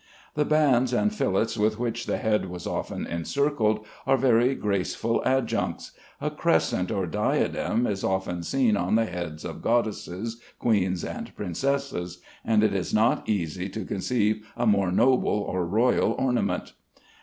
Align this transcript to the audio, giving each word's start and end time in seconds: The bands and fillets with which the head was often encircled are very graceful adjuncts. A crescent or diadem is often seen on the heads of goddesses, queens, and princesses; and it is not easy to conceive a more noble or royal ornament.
The 0.33 0.45
bands 0.45 0.93
and 0.93 1.13
fillets 1.13 1.59
with 1.59 1.77
which 1.77 2.07
the 2.07 2.17
head 2.17 2.47
was 2.49 2.65
often 2.65 3.05
encircled 3.05 3.85
are 4.07 4.17
very 4.17 4.55
graceful 4.55 5.21
adjuncts. 5.23 5.91
A 6.19 6.31
crescent 6.31 6.89
or 6.89 7.05
diadem 7.05 7.85
is 7.85 8.03
often 8.03 8.41
seen 8.41 8.75
on 8.75 8.95
the 8.95 9.05
heads 9.05 9.45
of 9.45 9.61
goddesses, 9.61 10.41
queens, 10.57 11.03
and 11.05 11.35
princesses; 11.35 12.17
and 12.43 12.63
it 12.63 12.73
is 12.73 12.95
not 12.95 13.29
easy 13.29 13.69
to 13.69 13.85
conceive 13.85 14.43
a 14.57 14.65
more 14.65 14.91
noble 14.91 15.37
or 15.39 15.67
royal 15.67 16.13
ornament. 16.13 16.73